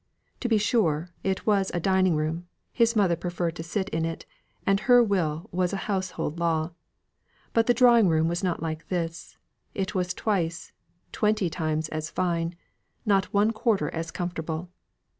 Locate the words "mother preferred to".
2.95-3.61